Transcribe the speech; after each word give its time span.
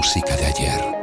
música 0.00 0.34
de 0.34 0.46
ayer. 0.46 0.99